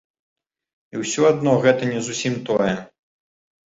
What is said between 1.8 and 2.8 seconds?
не зусім тое.